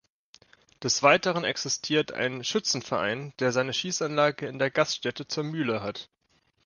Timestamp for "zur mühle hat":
5.27-6.09